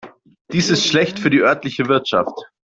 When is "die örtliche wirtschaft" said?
1.29-2.33